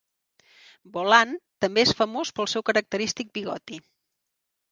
[0.95, 3.79] Boland també és famós pel seu característic bigoti.